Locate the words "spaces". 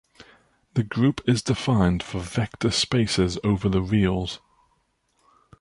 2.71-3.37